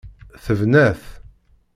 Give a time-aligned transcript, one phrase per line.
[0.43, 1.03] Tebna-t.